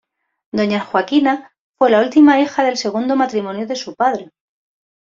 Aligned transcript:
Doña 0.51 0.79
Joaquina 0.79 1.51
fue 1.77 1.91
la 1.91 1.99
última 2.01 2.39
hija 2.41 2.63
del 2.63 2.75
segundo 2.75 3.15
matrimonio 3.15 3.67
de 3.67 3.75
su 3.75 3.93
padre. 3.93 4.31